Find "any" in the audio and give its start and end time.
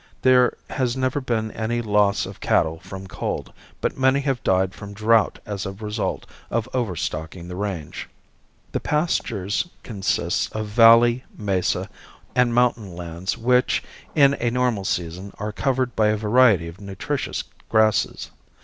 1.51-1.79